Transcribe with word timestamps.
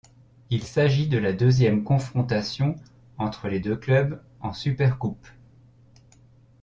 Il 0.49 0.63
s'agit 0.63 1.07
de 1.07 1.19
la 1.19 1.31
deuxième 1.31 1.83
confrontation 1.83 2.75
entre 3.19 3.49
les 3.49 3.59
deux 3.59 3.75
clubs 3.75 4.19
en 4.39 4.51
Supercoupe. 4.51 5.27